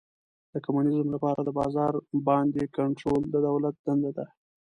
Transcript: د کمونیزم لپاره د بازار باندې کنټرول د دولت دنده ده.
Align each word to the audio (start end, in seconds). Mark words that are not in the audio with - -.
د 0.53 0.55
کمونیزم 0.65 1.07
لپاره 1.15 1.39
د 1.43 1.49
بازار 1.59 1.93
باندې 2.27 2.61
کنټرول 2.77 3.21
د 3.29 3.35
دولت 3.47 3.75
دنده 3.85 4.11
ده. 4.17 4.25